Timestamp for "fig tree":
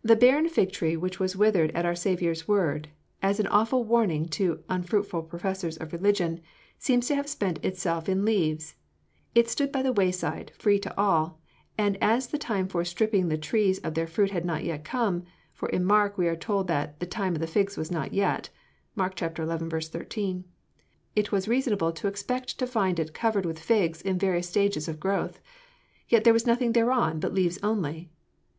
0.48-0.96